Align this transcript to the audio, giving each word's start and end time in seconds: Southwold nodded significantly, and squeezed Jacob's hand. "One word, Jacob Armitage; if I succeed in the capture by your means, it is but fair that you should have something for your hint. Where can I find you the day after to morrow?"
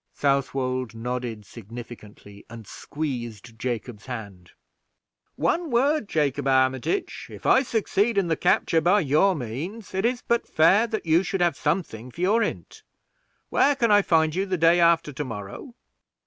Southwold 0.15 0.95
nodded 0.95 1.45
significantly, 1.45 2.43
and 2.49 2.65
squeezed 2.65 3.59
Jacob's 3.59 4.07
hand. 4.07 4.49
"One 5.35 5.69
word, 5.69 6.09
Jacob 6.09 6.47
Armitage; 6.47 7.27
if 7.29 7.45
I 7.45 7.61
succeed 7.61 8.17
in 8.17 8.27
the 8.27 8.35
capture 8.35 8.81
by 8.81 9.01
your 9.01 9.35
means, 9.35 9.93
it 9.93 10.03
is 10.03 10.23
but 10.27 10.47
fair 10.47 10.87
that 10.87 11.05
you 11.05 11.21
should 11.21 11.41
have 11.41 11.55
something 11.55 12.09
for 12.09 12.21
your 12.21 12.41
hint. 12.41 12.81
Where 13.49 13.75
can 13.75 13.91
I 13.91 14.01
find 14.01 14.33
you 14.33 14.47
the 14.47 14.57
day 14.57 14.79
after 14.79 15.13
to 15.13 15.23
morrow?" 15.23 15.75